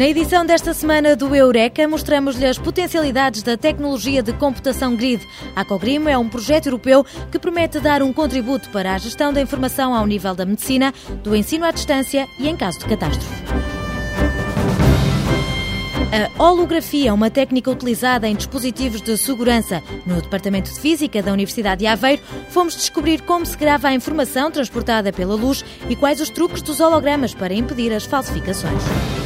Na 0.00 0.06
edição 0.06 0.46
desta 0.46 0.72
semana 0.72 1.14
do 1.14 1.36
Eureka, 1.36 1.86
mostramos-lhe 1.86 2.46
as 2.46 2.56
potencialidades 2.56 3.42
da 3.42 3.54
tecnologia 3.54 4.22
de 4.22 4.32
computação 4.32 4.96
grid. 4.96 5.22
A 5.54 5.62
Cogrimo 5.62 6.08
é 6.08 6.16
um 6.16 6.26
projeto 6.26 6.68
europeu 6.68 7.04
que 7.30 7.38
promete 7.38 7.78
dar 7.80 8.02
um 8.02 8.10
contributo 8.10 8.70
para 8.70 8.94
a 8.94 8.98
gestão 8.98 9.30
da 9.30 9.42
informação 9.42 9.94
ao 9.94 10.06
nível 10.06 10.34
da 10.34 10.46
medicina, 10.46 10.94
do 11.22 11.36
ensino 11.36 11.66
à 11.66 11.70
distância 11.70 12.26
e 12.38 12.48
em 12.48 12.56
caso 12.56 12.78
de 12.78 12.86
catástrofe. 12.86 13.42
A 16.38 16.42
holografia 16.42 17.10
é 17.10 17.12
uma 17.12 17.28
técnica 17.28 17.70
utilizada 17.70 18.26
em 18.26 18.34
dispositivos 18.34 19.02
de 19.02 19.18
segurança. 19.18 19.82
No 20.06 20.22
Departamento 20.22 20.72
de 20.72 20.80
Física 20.80 21.22
da 21.22 21.30
Universidade 21.30 21.80
de 21.80 21.86
Aveiro, 21.86 22.22
fomos 22.48 22.74
descobrir 22.74 23.20
como 23.20 23.44
se 23.44 23.54
grava 23.54 23.88
a 23.88 23.92
informação 23.92 24.50
transportada 24.50 25.12
pela 25.12 25.34
luz 25.34 25.62
e 25.90 25.94
quais 25.94 26.22
os 26.22 26.30
truques 26.30 26.62
dos 26.62 26.80
hologramas 26.80 27.34
para 27.34 27.52
impedir 27.52 27.92
as 27.92 28.06
falsificações. 28.06 29.19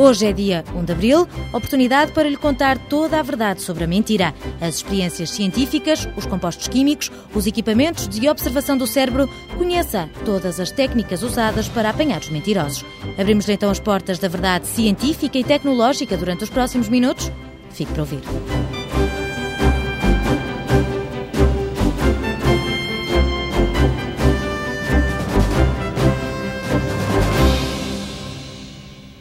Hoje 0.00 0.24
é 0.24 0.32
dia 0.32 0.64
1 0.74 0.82
de 0.82 0.92
abril, 0.92 1.28
oportunidade 1.52 2.12
para 2.12 2.26
lhe 2.26 2.36
contar 2.38 2.78
toda 2.78 3.20
a 3.20 3.22
verdade 3.22 3.60
sobre 3.60 3.84
a 3.84 3.86
mentira, 3.86 4.34
as 4.58 4.76
experiências 4.76 5.28
científicas, 5.28 6.08
os 6.16 6.24
compostos 6.24 6.68
químicos, 6.68 7.12
os 7.34 7.46
equipamentos 7.46 8.08
de 8.08 8.26
observação 8.26 8.78
do 8.78 8.86
cérebro. 8.86 9.28
Conheça 9.58 10.08
todas 10.24 10.58
as 10.58 10.70
técnicas 10.70 11.22
usadas 11.22 11.68
para 11.68 11.90
apanhar 11.90 12.18
os 12.22 12.30
mentirosos. 12.30 12.82
Abrimos 13.18 13.46
então 13.46 13.70
as 13.70 13.78
portas 13.78 14.18
da 14.18 14.26
verdade 14.26 14.66
científica 14.68 15.38
e 15.38 15.44
tecnológica 15.44 16.16
durante 16.16 16.44
os 16.44 16.50
próximos 16.50 16.88
minutos. 16.88 17.30
Fique 17.70 17.92
para 17.92 18.00
ouvir. 18.00 18.79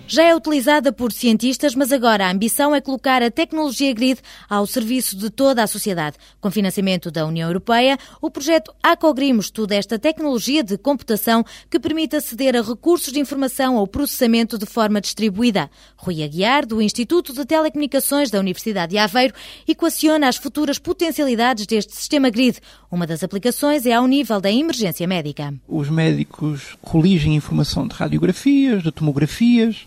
Já 0.09 0.23
é 0.23 0.35
utilizada 0.35 0.91
por 0.91 1.11
cientistas, 1.11 1.75
mas 1.75 1.91
agora 1.93 2.25
a 2.25 2.31
ambição 2.31 2.73
é 2.73 2.81
colocar 2.81 3.21
a 3.21 3.29
tecnologia 3.29 3.93
grid 3.93 4.19
ao 4.49 4.65
serviço 4.65 5.15
de 5.15 5.29
toda 5.29 5.61
a 5.61 5.67
sociedade. 5.67 6.17
Com 6.41 6.49
financiamento 6.49 7.11
da 7.11 7.27
União 7.27 7.47
Europeia, 7.47 7.95
o 8.19 8.31
projeto 8.31 8.73
Acogrim 8.81 9.37
estuda 9.37 9.75
esta 9.75 9.99
tecnologia 9.99 10.63
de 10.63 10.80
computação 10.80 11.45
que 11.69 11.80
permite 11.80 12.15
aceder 12.15 12.55
a 12.55 12.61
recursos 12.63 13.13
de 13.13 13.19
informação 13.19 13.75
ou 13.75 13.85
processamento 13.85 14.57
de 14.57 14.65
forma 14.65 14.99
distribuída. 14.99 15.69
Rui 15.95 16.23
Aguiar, 16.23 16.65
do 16.65 16.81
Instituto 16.81 17.31
de 17.31 17.45
Telecomunicações 17.45 18.31
da 18.31 18.39
Universidade 18.39 18.93
de 18.93 18.97
Aveiro, 18.97 19.35
equaciona 19.67 20.27
as 20.27 20.37
futuras 20.37 20.80
potencialidades 20.80 21.67
deste 21.67 21.95
sistema 21.95 22.31
grid. 22.31 22.59
Uma 22.92 23.06
das 23.06 23.23
aplicações 23.23 23.86
é 23.86 23.94
ao 23.94 24.08
nível 24.08 24.42
da 24.42 24.52
emergência 24.52 25.08
médica. 25.08 25.54
Os 25.68 25.90
médicos 25.90 26.76
coligem 26.82 27.36
informação 27.36 27.88
de 27.88 27.94
radiografias, 27.94 28.82
de 28.82 28.92
tomografias, 28.92 29.86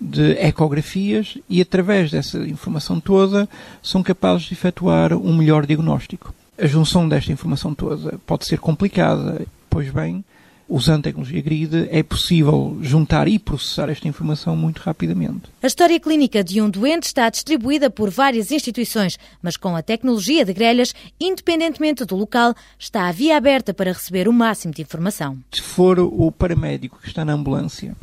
de 0.00 0.32
ecografias 0.32 1.38
e, 1.48 1.60
através 1.60 2.10
dessa 2.10 2.38
informação 2.38 2.98
toda, 2.98 3.48
são 3.80 4.02
capazes 4.02 4.46
de 4.46 4.54
efetuar 4.54 5.12
um 5.12 5.36
melhor 5.36 5.64
diagnóstico. 5.64 6.34
A 6.58 6.66
junção 6.66 7.08
desta 7.08 7.30
informação 7.30 7.74
toda 7.74 8.18
pode 8.26 8.44
ser 8.44 8.58
complicada, 8.58 9.46
pois 9.70 9.88
bem, 9.90 10.24
usando 10.72 11.02
tecnologia 11.02 11.42
grid, 11.42 11.88
é 11.90 12.02
possível 12.02 12.78
juntar 12.80 13.28
e 13.28 13.38
processar 13.38 13.90
esta 13.90 14.08
informação 14.08 14.56
muito 14.56 14.78
rapidamente. 14.78 15.42
A 15.62 15.66
história 15.66 16.00
clínica 16.00 16.42
de 16.42 16.62
um 16.62 16.70
doente 16.70 17.04
está 17.04 17.28
distribuída 17.28 17.90
por 17.90 18.08
várias 18.08 18.50
instituições, 18.50 19.18
mas 19.42 19.58
com 19.58 19.76
a 19.76 19.82
tecnologia 19.82 20.46
de 20.46 20.54
grelhas, 20.54 20.94
independentemente 21.20 22.06
do 22.06 22.16
local, 22.16 22.54
está 22.78 23.06
a 23.06 23.12
via 23.12 23.36
aberta 23.36 23.74
para 23.74 23.92
receber 23.92 24.26
o 24.26 24.32
máximo 24.32 24.72
de 24.72 24.80
informação. 24.80 25.36
Se 25.52 25.60
for 25.60 25.98
o 25.98 26.32
paramédico 26.32 26.98
que 26.98 27.08
está 27.08 27.22
na 27.22 27.34
ambulância 27.34 27.94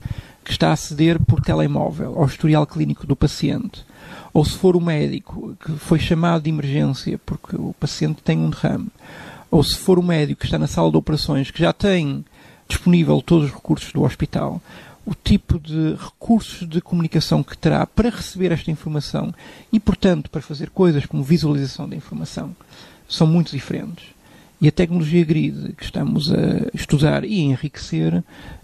que 0.46 0.52
está 0.52 0.70
a 0.70 0.74
aceder 0.74 1.20
por 1.20 1.42
telemóvel 1.42 2.16
ao 2.18 2.26
historial 2.26 2.66
clínico 2.66 3.06
do 3.06 3.16
paciente, 3.16 3.84
ou 4.34 4.46
se 4.46 4.58
for 4.58 4.76
o 4.76 4.82
médico 4.82 5.56
que 5.64 5.72
foi 5.74 6.00
chamado 6.00 6.44
de 6.44 6.50
emergência 6.50 7.20
porque 7.26 7.56
o 7.56 7.74
paciente 7.80 8.22
tem 8.24 8.38
um 8.38 8.50
derrame, 8.50 8.90
ou 9.52 9.64
se 9.64 9.76
for 9.76 9.98
o 9.98 10.04
médico 10.04 10.42
que 10.42 10.46
está 10.46 10.58
na 10.58 10.68
sala 10.68 10.92
de 10.92 10.98
operações 10.98 11.52
que 11.52 11.60
já 11.60 11.74
tem 11.74 12.24
disponível 12.70 13.22
todos 13.22 13.48
os 13.50 13.52
recursos 13.52 13.92
do 13.92 14.04
hospital, 14.04 14.62
o 15.06 15.16
tipo 15.16 15.60
de 15.60 15.96
recursos 15.96 16.70
de 16.70 16.80
comunicação 16.80 17.42
que 17.42 17.58
terá 17.58 17.86
para 17.86 18.12
receber 18.12 18.52
esta 18.52 18.70
informação 18.70 19.34
e, 19.74 19.80
portanto, 19.80 20.30
para 20.30 20.42
fazer 20.42 20.70
coisas 20.70 21.06
como 21.06 21.24
visualização 21.24 21.90
da 21.90 21.96
informação 21.96 22.56
são 23.08 23.26
muito 23.26 23.52
diferentes. 23.52 24.06
E 24.62 24.68
a 24.68 24.72
tecnologia 24.72 25.26
grid 25.26 25.74
que 25.74 25.84
estamos 25.84 26.32
a 26.32 26.70
estudar 26.74 27.24
e 27.24 27.40
a 27.40 27.44
enriquecer 27.44 28.24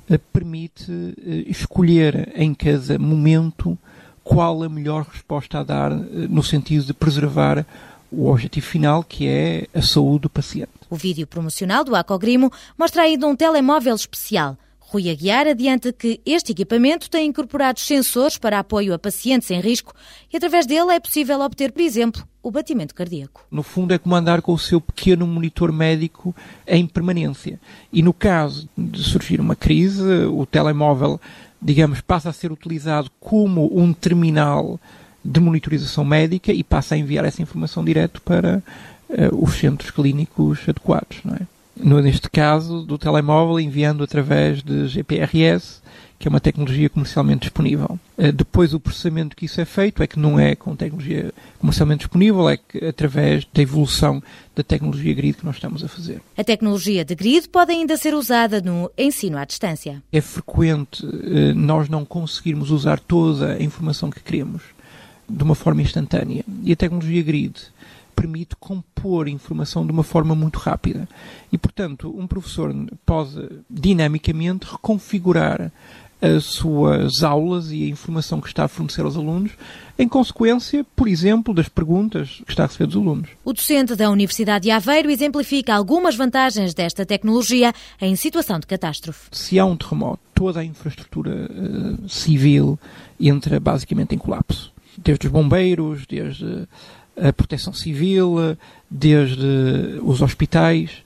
eh, 0.09 0.19
permite 0.31 0.91
eh, 0.91 1.45
escolher 1.47 2.31
em 2.35 2.53
cada 2.53 2.99
momento 2.99 3.77
qual 4.23 4.61
a 4.61 4.69
melhor 4.69 5.07
resposta 5.09 5.59
a 5.59 5.63
dar 5.63 5.91
eh, 5.91 6.27
no 6.29 6.43
sentido 6.43 6.85
de 6.85 6.93
preservar 6.93 7.65
o 8.11 8.29
objetivo 8.29 8.65
final, 8.65 9.03
que 9.03 9.27
é 9.27 9.67
a 9.73 9.81
saúde 9.81 10.23
do 10.23 10.29
paciente. 10.29 10.71
O 10.89 10.95
vídeo 10.95 11.25
promocional 11.27 11.83
do 11.83 11.95
Acogrimo 11.95 12.51
mostra 12.77 13.03
ainda 13.03 13.27
um 13.27 13.35
telemóvel 13.35 13.95
especial 13.95 14.57
Rui 14.87 15.09
Aguiar 15.09 15.47
adianta 15.47 15.91
que 15.91 16.21
este 16.25 16.51
equipamento 16.51 17.09
tem 17.09 17.27
incorporados 17.27 17.83
sensores 17.83 18.37
para 18.37 18.59
apoio 18.59 18.93
a 18.93 18.99
pacientes 18.99 19.49
em 19.49 19.59
risco 19.59 19.93
e 20.31 20.37
através 20.37 20.65
dele 20.65 20.93
é 20.93 20.99
possível 20.99 21.41
obter, 21.41 21.71
por 21.71 21.81
exemplo, 21.81 22.23
o 22.41 22.51
batimento 22.51 22.93
cardíaco. 22.93 23.45
No 23.49 23.63
fundo 23.63 23.93
é 23.93 23.97
como 23.97 24.15
andar 24.15 24.41
com 24.43 24.53
o 24.53 24.59
seu 24.59 24.79
pequeno 24.79 25.25
monitor 25.25 25.71
médico 25.71 26.35
em 26.67 26.85
permanência. 26.85 27.59
E 27.91 28.03
no 28.03 28.13
caso 28.13 28.69
de 28.77 29.03
surgir 29.03 29.41
uma 29.41 29.55
crise, 29.55 30.03
o 30.31 30.45
telemóvel, 30.45 31.19
digamos, 31.59 31.99
passa 31.99 32.29
a 32.29 32.33
ser 32.33 32.51
utilizado 32.51 33.09
como 33.19 33.77
um 33.77 33.91
terminal 33.91 34.79
de 35.25 35.39
monitorização 35.39 36.05
médica 36.05 36.53
e 36.53 36.63
passa 36.63 36.95
a 36.95 36.97
enviar 36.97 37.25
essa 37.25 37.41
informação 37.41 37.83
direto 37.83 38.21
para 38.21 38.61
uh, 39.09 39.43
os 39.43 39.55
centros 39.55 39.89
clínicos 39.89 40.59
adequados, 40.67 41.17
não 41.23 41.35
é? 41.35 41.41
no, 41.75 42.01
neste 42.01 42.29
caso, 42.29 42.83
do 42.83 42.97
telemóvel, 42.97 43.59
enviando 43.59 44.03
através 44.03 44.63
de 44.63 44.87
GPRS, 44.87 45.83
que 46.17 46.27
é 46.27 46.29
uma 46.29 46.39
tecnologia 46.39 46.89
comercialmente 46.89 47.41
disponível. 47.41 47.99
Uh, 48.17 48.31
depois, 48.31 48.73
o 48.73 48.79
processamento 48.79 49.35
que 49.35 49.45
isso 49.45 49.59
é 49.59 49.65
feito 49.65 50.01
é 50.01 50.07
que 50.07 50.17
não 50.17 50.39
é 50.39 50.55
com 50.55 50.75
tecnologia 50.75 51.33
comercialmente 51.59 51.99
disponível, 51.99 52.47
é 52.47 52.57
que 52.57 52.85
através 52.85 53.45
da 53.53 53.61
evolução 53.61 54.23
da 54.55 54.63
tecnologia 54.63 55.13
grid 55.13 55.37
que 55.37 55.45
nós 55.45 55.55
estamos 55.55 55.83
a 55.83 55.87
fazer. 55.87 56.21
A 56.37 56.43
tecnologia 56.43 57.03
de 57.03 57.13
grid 57.15 57.49
pode 57.49 57.73
ainda 57.73 57.97
ser 57.97 58.13
usada 58.13 58.61
no 58.61 58.89
ensino 58.97 59.37
à 59.37 59.43
distância. 59.43 60.01
É 60.11 60.21
frequente 60.21 61.05
uh, 61.05 61.53
nós 61.53 61.89
não 61.89 62.05
conseguirmos 62.05 62.71
usar 62.71 62.99
toda 62.99 63.53
a 63.53 63.61
informação 63.61 64.09
que 64.09 64.21
queremos 64.21 64.74
de 65.27 65.43
uma 65.43 65.55
forma 65.55 65.81
instantânea. 65.81 66.43
E 66.63 66.71
a 66.71 66.75
tecnologia 66.75 67.23
grid 67.23 67.55
permite 68.15 68.55
compor 68.55 69.27
informação 69.27 69.85
de 69.85 69.91
uma 69.91 70.03
forma 70.03 70.33
muito 70.33 70.57
rápida. 70.57 71.07
E, 71.51 71.57
portanto, 71.57 72.13
um 72.17 72.25
professor 72.25 72.73
pode 73.05 73.49
dinamicamente 73.69 74.65
reconfigurar 74.71 75.71
as 76.21 76.45
suas 76.45 77.23
aulas 77.23 77.71
e 77.71 77.83
a 77.83 77.87
informação 77.87 78.39
que 78.39 78.47
está 78.47 78.63
a 78.63 78.67
fornecer 78.67 79.01
aos 79.01 79.17
alunos, 79.17 79.51
em 79.99 80.07
consequência, 80.07 80.85
por 80.95 81.07
exemplo, 81.07 81.53
das 81.53 81.69
perguntas 81.69 82.41
que 82.45 82.51
está 82.51 82.63
a 82.63 82.67
receber 82.67 82.87
dos 82.87 82.95
alunos. 82.95 83.29
O 83.43 83.53
docente 83.53 83.95
da 83.95 84.09
Universidade 84.09 84.63
de 84.63 84.71
Aveiro 84.71 85.11
exemplifica 85.11 85.75
algumas 85.75 86.15
vantagens 86.15 86.73
desta 86.73 87.05
tecnologia 87.05 87.73
em 88.01 88.15
situação 88.15 88.59
de 88.59 88.65
catástrofe. 88.65 89.27
Se 89.31 89.59
há 89.59 89.65
um 89.65 89.75
terremoto, 89.75 90.19
toda 90.33 90.61
a 90.61 90.65
infraestrutura 90.65 91.49
uh, 91.49 92.09
civil 92.09 92.79
entra 93.19 93.59
basicamente 93.59 94.15
em 94.15 94.17
colapso. 94.17 94.74
Desde 94.97 95.27
os 95.27 95.31
bombeiros, 95.31 96.05
desde 96.05 96.67
a 97.17 97.31
proteção 97.31 97.73
civil, 97.73 98.35
desde 98.89 99.99
os 100.01 100.21
hospitais. 100.21 101.03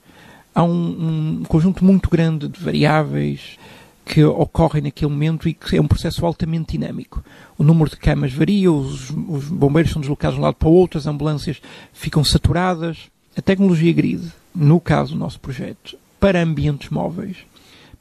Há 0.54 0.64
um, 0.64 1.42
um 1.42 1.44
conjunto 1.48 1.86
muito 1.86 2.10
grande 2.10 2.48
de 2.48 2.60
variáveis 2.60 3.58
que 4.06 4.24
ocorrem 4.24 4.82
naquele 4.82 5.12
momento 5.12 5.48
e 5.48 5.54
que 5.54 5.78
é 5.78 5.82
um 5.82 5.88
processo 5.88 6.26
altamente 6.26 6.72
dinâmico. 6.78 7.24
O 7.58 7.64
número 7.64 7.92
de 7.92 7.98
camas 7.98 8.34
varia, 8.34 8.72
os, 8.72 9.12
os 9.12 9.46
bombeiros 9.46 9.92
são 9.92 10.02
deslocados 10.02 10.36
de 10.36 10.42
um 10.42 10.44
lado 10.44 10.56
para 10.56 10.68
o 10.68 10.74
outro, 10.74 10.98
as 10.98 11.06
ambulâncias 11.06 11.62
ficam 11.94 12.24
saturadas. 12.24 12.98
A 13.38 13.42
tecnologia 13.42 13.94
grid, 13.94 14.24
no 14.54 14.80
caso 14.80 15.14
do 15.14 15.20
nosso 15.20 15.40
projeto, 15.40 15.96
para 16.20 16.42
ambientes 16.42 16.90
móveis, 16.90 17.38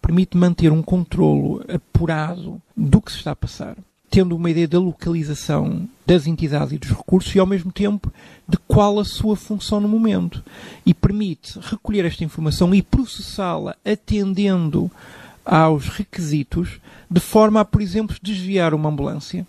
permite 0.00 0.36
manter 0.36 0.72
um 0.72 0.82
controlo 0.82 1.62
apurado 1.68 2.60
do 2.74 3.02
que 3.02 3.12
se 3.12 3.18
está 3.18 3.32
a 3.32 3.36
passar 3.36 3.76
tendo 4.10 4.34
uma 4.36 4.50
ideia 4.50 4.66
da 4.66 4.78
localização 4.78 5.88
das 6.06 6.26
entidades 6.26 6.72
e 6.72 6.78
dos 6.78 6.90
recursos 6.90 7.34
e, 7.34 7.38
ao 7.38 7.46
mesmo 7.46 7.70
tempo, 7.70 8.12
de 8.48 8.56
qual 8.66 8.98
a 8.98 9.04
sua 9.04 9.36
função 9.36 9.80
no 9.80 9.88
momento. 9.88 10.42
E 10.84 10.94
permite 10.94 11.58
recolher 11.60 12.04
esta 12.04 12.24
informação 12.24 12.74
e 12.74 12.82
processá-la 12.82 13.76
atendendo 13.84 14.90
aos 15.44 15.88
requisitos, 15.88 16.80
de 17.10 17.20
forma 17.20 17.60
a, 17.60 17.64
por 17.64 17.80
exemplo, 17.80 18.16
desviar 18.22 18.74
uma 18.74 18.88
ambulância 18.88 19.46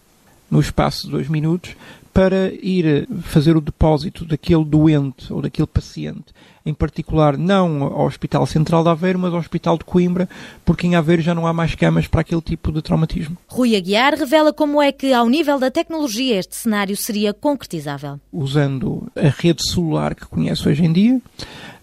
no 0.49 0.59
espaço 0.59 1.05
de 1.05 1.11
dois 1.11 1.27
minutos, 1.27 1.75
para 2.13 2.51
ir 2.53 3.07
fazer 3.21 3.55
o 3.55 3.61
depósito 3.61 4.25
daquele 4.25 4.65
doente 4.65 5.31
ou 5.31 5.41
daquele 5.41 5.67
paciente, 5.67 6.25
em 6.65 6.73
particular 6.73 7.37
não 7.37 7.83
ao 7.83 8.05
Hospital 8.05 8.45
Central 8.45 8.83
de 8.83 8.89
Aveiro, 8.89 9.19
mas 9.19 9.33
ao 9.33 9.39
Hospital 9.39 9.77
de 9.77 9.85
Coimbra, 9.85 10.27
porque 10.65 10.87
em 10.87 10.95
Aveiro 10.95 11.21
já 11.21 11.33
não 11.33 11.47
há 11.47 11.53
mais 11.53 11.75
camas 11.75 12.07
para 12.07 12.21
aquele 12.21 12.41
tipo 12.41 12.71
de 12.71 12.81
traumatismo. 12.81 13.37
Rui 13.47 13.75
Aguiar 13.75 14.15
revela 14.15 14.51
como 14.51 14.81
é 14.81 14.91
que, 14.91 15.13
ao 15.13 15.29
nível 15.29 15.59
da 15.59 15.71
tecnologia, 15.71 16.39
este 16.39 16.55
cenário 16.55 16.97
seria 16.97 17.33
concretizável. 17.33 18.19
Usando 18.33 19.07
a 19.15 19.29
rede 19.29 19.61
celular 19.69 20.15
que 20.15 20.25
conhece 20.25 20.67
hoje 20.67 20.83
em 20.83 20.91
dia, 20.91 21.21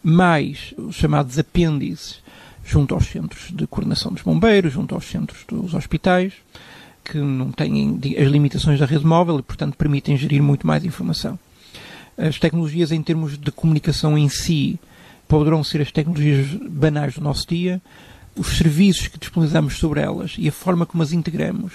mais 0.02 0.74
os 0.76 0.96
chamados 0.96 1.38
apêndices 1.38 2.20
junto 2.64 2.94
aos 2.94 3.06
centros 3.06 3.50
de 3.52 3.66
coordenação 3.66 4.12
dos 4.12 4.22
bombeiros, 4.22 4.72
junto 4.72 4.94
aos 4.94 5.04
centros 5.06 5.44
dos 5.48 5.72
hospitais, 5.72 6.32
que 7.10 7.18
não 7.18 7.52
têm 7.52 8.00
as 8.18 8.28
limitações 8.28 8.80
da 8.80 8.86
rede 8.86 9.06
móvel 9.06 9.38
e, 9.38 9.42
portanto, 9.42 9.76
permitem 9.76 10.16
gerir 10.16 10.42
muito 10.42 10.66
mais 10.66 10.84
informação. 10.84 11.38
As 12.18 12.38
tecnologias, 12.38 12.90
em 12.92 13.02
termos 13.02 13.38
de 13.38 13.50
comunicação 13.52 14.16
em 14.16 14.28
si, 14.28 14.78
poderão 15.28 15.62
ser 15.62 15.80
as 15.80 15.92
tecnologias 15.92 16.46
banais 16.68 17.14
do 17.14 17.20
nosso 17.20 17.46
dia, 17.46 17.80
os 18.34 18.58
serviços 18.58 19.08
que 19.08 19.18
disponibilizamos 19.18 19.76
sobre 19.76 20.00
elas 20.00 20.34
e 20.38 20.48
a 20.48 20.52
forma 20.52 20.84
como 20.84 21.02
as 21.02 21.12
integramos 21.12 21.72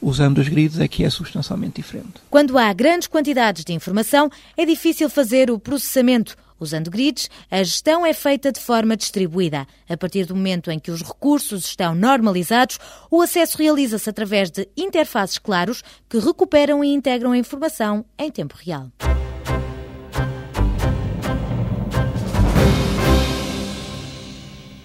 usando 0.00 0.38
os 0.38 0.48
grids 0.48 0.78
é 0.78 0.88
que 0.88 1.04
é 1.04 1.10
substancialmente 1.10 1.76
diferente. 1.76 2.14
Quando 2.30 2.56
há 2.56 2.72
grandes 2.72 3.06
quantidades 3.06 3.64
de 3.64 3.72
informação, 3.72 4.30
é 4.56 4.64
difícil 4.64 5.10
fazer 5.10 5.50
o 5.50 5.58
processamento 5.58 6.36
Usando 6.60 6.90
grids, 6.90 7.30
a 7.50 7.62
gestão 7.62 8.04
é 8.04 8.12
feita 8.12 8.52
de 8.52 8.60
forma 8.60 8.96
distribuída. 8.96 9.66
A 9.88 9.96
partir 9.96 10.26
do 10.26 10.36
momento 10.36 10.70
em 10.70 10.78
que 10.78 10.90
os 10.90 11.02
recursos 11.02 11.64
estão 11.64 11.94
normalizados, 11.94 12.78
o 13.10 13.22
acesso 13.22 13.56
realiza-se 13.56 14.08
através 14.10 14.50
de 14.50 14.68
interfaces 14.76 15.38
claros 15.38 15.82
que 16.08 16.18
recuperam 16.18 16.84
e 16.84 16.92
integram 16.92 17.32
a 17.32 17.38
informação 17.38 18.04
em 18.18 18.30
tempo 18.30 18.54
real. 18.62 18.90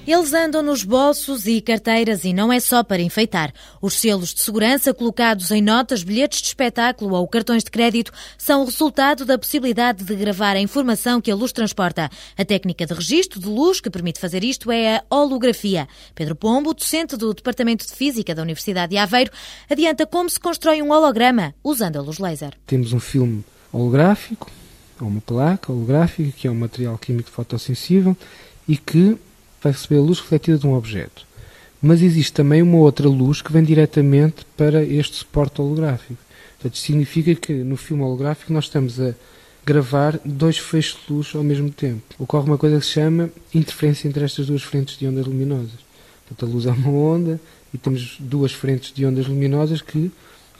Eles 0.07 0.34
andam 0.34 0.62
nos 0.62 0.84
bolsos 0.84 1.48
e 1.48 1.60
carteiras 1.60 2.25
e 2.25 2.31
não 2.31 2.54
é 2.54 2.60
só 2.60 2.84
para 2.84 3.02
enfeitar. 3.02 3.52
Os 3.81 3.96
selos 3.96 4.36
de 4.36 4.42
segurança 4.42 4.94
colocados 4.94 5.50
em 5.50 5.63
notas, 5.63 6.04
bilhetes 6.04 6.44
de 6.44 6.48
espetáculo 6.50 7.16
ou 7.16 7.28
cartões 7.28 7.63
de 7.63 7.72
crédito 7.72 8.12
são 8.38 8.62
o 8.62 8.66
resultado 8.66 9.25
da 9.25 9.36
possibilidade 9.36 10.04
de 10.04 10.16
gravar 10.16 10.56
a 10.56 10.62
informação 10.62 11.19
que 11.19 11.31
a 11.31 11.36
luz 11.36 11.52
transporta. 11.52 12.07
A 12.38 12.46
técnica 12.46 12.86
de 12.86 12.94
registro 12.94 13.40
de 13.40 13.48
luz 13.48 13.81
que 13.81 13.90
permite 13.90 14.19
fazer 14.19 14.44
isto 14.44 14.72
é 14.72 14.98
a 14.98 15.04
holografia. 15.10 15.88
Pedro 16.13 16.36
Pombo, 16.36 16.75
docente 16.75 17.18
do 17.18 17.34
Departamento 17.34 17.84
de 17.88 17.94
Física 17.94 18.36
da 18.36 18.44
Universidade 18.44 18.92
de 18.92 18.98
Aveiro, 18.98 19.31
adianta 19.68 20.06
como 20.06 20.30
se 20.30 20.40
constrói 20.40 20.84
um 20.84 20.92
holograma 20.92 21.56
usando 21.63 21.98
a 21.98 22.01
luz 22.04 22.19
laser. 22.19 22.54
Temos 22.68 22.94
um 22.94 23.00
filme 23.00 23.44
holográfico, 23.74 24.51
uma 25.01 25.19
placa 25.19 25.72
holográfica, 25.72 26.31
que 26.31 26.48
é 26.48 26.51
um 26.51 26.56
material 26.56 26.96
químico 27.00 27.31
fotossensível 27.31 28.16
e 28.68 28.78
que 28.78 29.18
vai 29.65 29.71
receber 29.71 29.97
a 29.97 30.03
luz 30.03 30.19
refletida 30.19 30.59
de 30.59 30.67
um 30.67 30.75
objeto. 30.75 31.25
Mas 31.81 32.01
existe 32.03 32.33
também 32.33 32.62
uma 32.62 32.77
outra 32.77 33.09
luz 33.09 33.41
que 33.41 33.51
vem 33.51 33.63
diretamente 33.63 34.45
para 34.56 34.83
este 34.83 35.17
suporte 35.17 35.59
holográfico. 35.59 36.19
Portanto, 36.53 36.77
significa 36.77 37.33
que 37.33 37.51
no 37.51 37.75
filme 37.75 38.03
holográfico 38.03 38.53
nós 38.53 38.65
estamos 38.65 39.00
a 39.00 39.15
gravar 39.65 40.19
dois 40.23 40.59
feixes 40.59 40.97
de 41.06 41.12
luz 41.12 41.33
ao 41.33 41.44
mesmo 41.44 41.71
tempo. 41.71 42.03
Ocorre 42.19 42.45
uma 42.45 42.57
coisa 42.59 42.79
que 42.79 42.85
se 42.85 42.91
chama 42.91 43.31
interferência 43.53 44.07
entre 44.07 44.23
estas 44.23 44.45
duas 44.45 44.62
frentes 44.62 45.00
de 45.00 45.07
ondas 45.07 45.25
luminosas. 45.25 45.79
Portanto, 46.27 46.50
a 46.50 46.53
luz 46.53 46.65
é 46.67 46.71
uma 46.71 46.89
onda 46.89 47.41
e 47.73 47.77
temos 47.77 48.17
duas 48.19 48.51
frentes 48.51 48.94
de 48.94 49.03
ondas 49.03 49.25
luminosas 49.27 49.81
que, 49.81 50.12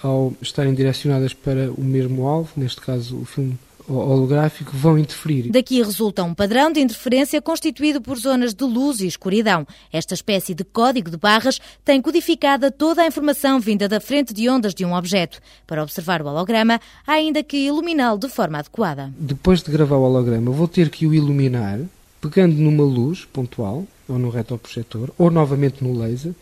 ao 0.02 0.34
estarem 0.42 0.74
direcionadas 0.74 1.34
para 1.34 1.72
o 1.72 1.84
mesmo 1.84 2.28
alvo, 2.28 2.52
neste 2.58 2.82
caso 2.82 3.18
o 3.18 3.26
filme 3.26 3.58
holográfico 3.88 4.72
vão 4.74 4.98
interferir. 4.98 5.50
Daqui 5.50 5.82
resulta 5.82 6.24
um 6.24 6.34
padrão 6.34 6.72
de 6.72 6.80
interferência 6.80 7.42
constituído 7.42 8.02
por 8.02 8.18
zonas 8.18 8.54
de 8.54 8.64
luz 8.64 9.00
e 9.00 9.08
escuridão. 9.08 9.66
Esta 9.92 10.14
espécie 10.14 10.54
de 10.54 10.64
código 10.64 11.10
de 11.10 11.18
barras 11.18 11.60
tem 11.84 12.02
codificada 12.02 12.72
toda 12.72 13.02
a 13.02 13.08
informação 13.08 13.60
vinda 13.60 13.88
da 13.88 14.00
frente 14.00 14.34
de 14.34 14.50
ondas 14.50 14.74
de 14.74 14.86
um 14.86 14.94
objeto. 14.94 15.40
Para 15.68 15.84
observar 15.84 16.22
o 16.22 16.28
holograma, 16.28 16.80
há 17.06 17.14
ainda 17.14 17.44
que 17.44 17.58
iluminá-lo 17.58 18.20
de 18.20 18.30
forma 18.30 18.60
adequada. 18.60 19.14
Depois 19.18 19.62
de 19.62 19.72
gravar 19.72 19.98
o 19.98 20.04
holograma, 20.04 20.52
vou 20.52 20.68
ter 20.68 20.90
que 20.90 21.06
o 21.06 21.14
iluminar 21.14 21.80
pegando 22.22 22.56
numa 22.56 22.84
luz 22.84 23.26
pontual, 23.26 23.86
ou 24.08 24.18
no 24.18 24.30
retroprojetor, 24.30 25.12
ou 25.18 25.30
novamente 25.30 25.84
no 25.84 25.98
laser, 25.98 26.34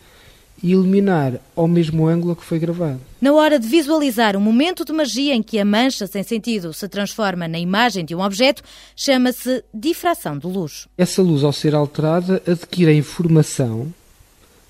e 0.64 0.70
iluminar 0.70 1.38
ao 1.54 1.68
mesmo 1.68 2.08
ângulo 2.08 2.34
que 2.34 2.42
foi 2.42 2.58
gravado. 2.58 2.98
Na 3.20 3.34
hora 3.34 3.58
de 3.58 3.68
visualizar 3.68 4.34
o 4.34 4.40
momento 4.40 4.82
de 4.82 4.94
magia 4.94 5.34
em 5.34 5.42
que 5.42 5.58
a 5.58 5.64
mancha 5.64 6.06
sem 6.06 6.22
sentido 6.22 6.72
se 6.72 6.88
transforma 6.88 7.46
na 7.46 7.58
imagem 7.58 8.02
de 8.02 8.14
um 8.14 8.22
objeto, 8.22 8.62
chama-se 8.96 9.62
difração 9.74 10.38
de 10.38 10.46
luz. 10.46 10.88
Essa 10.96 11.20
luz, 11.20 11.44
ao 11.44 11.52
ser 11.52 11.74
alterada, 11.74 12.42
adquire 12.46 12.90
a 12.90 12.94
informação 12.94 13.92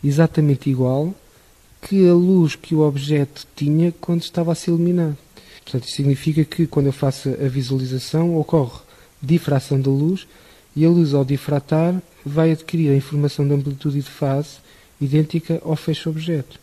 exatamente 0.02 0.68
igual 0.68 1.14
que 1.80 2.08
a 2.08 2.12
luz 2.12 2.56
que 2.56 2.74
o 2.74 2.80
objeto 2.80 3.46
tinha 3.54 3.94
quando 4.00 4.22
estava 4.22 4.50
a 4.50 4.54
ser 4.56 4.72
iluminado. 4.72 5.16
Portanto, 5.62 5.84
isso 5.84 5.94
significa 5.94 6.44
que 6.44 6.66
quando 6.66 6.86
eu 6.86 6.92
faço 6.92 7.28
a 7.28 7.48
visualização 7.48 8.36
ocorre 8.36 8.80
difração 9.22 9.80
da 9.80 9.90
luz 9.90 10.26
e 10.74 10.84
a 10.84 10.88
luz 10.88 11.14
ao 11.14 11.24
difratar 11.24 12.02
vai 12.26 12.50
adquirir 12.50 12.90
a 12.90 12.96
informação 12.96 13.46
de 13.46 13.54
amplitude 13.54 13.98
e 14.00 14.02
de 14.02 14.10
fase 14.10 14.64
idêntica 15.00 15.60
ao 15.64 15.76
feixe 15.76 16.08
objeto. 16.08 16.58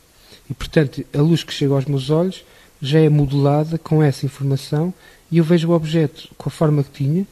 E, 0.49 0.53
portanto, 0.53 1.03
a 1.13 1.21
luz 1.21 1.43
que 1.43 1.53
chega 1.53 1.73
aos 1.73 1.85
meus 1.85 2.09
olhos 2.09 2.43
já 2.81 2.99
é 2.99 3.09
modelada 3.09 3.77
com 3.77 4.01
essa 4.01 4.25
informação 4.25 4.93
e 5.31 5.37
eu 5.37 5.43
vejo 5.43 5.69
o 5.69 5.73
objeto 5.73 6.27
com 6.37 6.49
a 6.49 6.51
forma 6.51 6.83
que 6.83 6.91
tinha, 6.91 7.27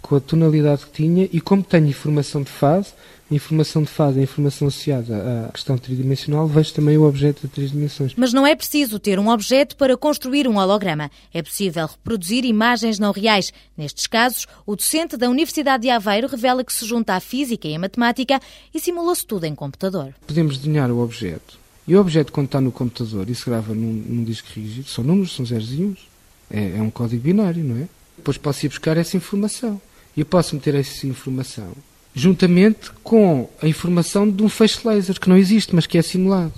com 0.00 0.16
a 0.16 0.20
tonalidade 0.20 0.86
que 0.86 0.92
tinha 0.92 1.28
e 1.32 1.40
como 1.40 1.62
tenho 1.62 1.86
informação 1.86 2.42
de 2.42 2.50
fase, 2.50 2.92
informação 3.30 3.82
de 3.82 3.88
fase, 3.88 4.20
a 4.20 4.22
informação 4.22 4.68
associada 4.68 5.46
à 5.46 5.52
questão 5.52 5.78
tridimensional, 5.78 6.46
vejo 6.46 6.72
também 6.74 6.98
o 6.98 7.04
objeto 7.04 7.42
de 7.42 7.48
três 7.48 7.70
dimensões. 7.70 8.14
Mas 8.16 8.32
não 8.32 8.46
é 8.46 8.54
preciso 8.54 8.98
ter 8.98 9.18
um 9.18 9.28
objeto 9.28 9.76
para 9.76 9.96
construir 9.96 10.46
um 10.46 10.58
holograma. 10.58 11.10
É 11.32 11.42
possível 11.42 11.86
reproduzir 11.86 12.44
imagens 12.44 12.98
não 12.98 13.12
reais. 13.12 13.52
Nestes 13.76 14.06
casos, 14.06 14.46
o 14.66 14.76
docente 14.76 15.16
da 15.16 15.30
Universidade 15.30 15.82
de 15.82 15.90
Aveiro 15.90 16.28
revela 16.28 16.64
que 16.64 16.72
se 16.72 16.84
junta 16.84 17.14
à 17.14 17.20
física 17.20 17.66
e 17.68 17.74
à 17.74 17.78
matemática 17.78 18.40
e 18.74 18.80
simula-se 18.80 19.26
tudo 19.26 19.44
em 19.44 19.54
computador. 19.54 20.14
Podemos 20.26 20.58
desenhar 20.58 20.90
o 20.90 21.00
objeto. 21.00 21.58
E 21.86 21.96
o 21.96 22.00
objeto, 22.00 22.32
quando 22.32 22.46
está 22.46 22.60
no 22.60 22.70
computador 22.70 23.28
e 23.28 23.34
se 23.34 23.44
grava 23.44 23.74
num, 23.74 23.92
num 23.92 24.24
disco 24.24 24.48
rígido, 24.54 24.88
são 24.88 25.02
números, 25.02 25.34
são 25.34 25.44
zeros 25.44 25.72
e 25.72 25.84
uns. 25.84 26.08
É, 26.50 26.76
é 26.76 26.82
um 26.82 26.90
código 26.90 27.22
binário, 27.22 27.64
não 27.64 27.76
é? 27.76 27.88
Depois 28.16 28.36
posso 28.36 28.66
ir 28.66 28.68
buscar 28.68 28.96
essa 28.96 29.16
informação. 29.16 29.80
E 30.16 30.20
eu 30.20 30.26
posso 30.26 30.54
meter 30.54 30.74
essa 30.74 31.06
informação 31.06 31.72
juntamente 32.14 32.90
com 33.02 33.48
a 33.60 33.66
informação 33.66 34.28
de 34.28 34.42
um 34.42 34.48
feixe 34.48 34.86
laser 34.86 35.18
que 35.18 35.28
não 35.28 35.36
existe, 35.36 35.74
mas 35.74 35.86
que 35.86 35.98
é 35.98 36.02
simulado. 36.02 36.52